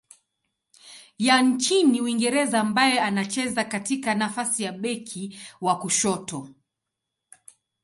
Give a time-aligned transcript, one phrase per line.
[1.17, 6.49] ya nchini Uingereza ambaye anacheza katika nafasi ya beki wa kushoto.